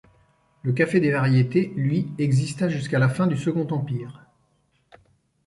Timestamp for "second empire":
3.37-4.25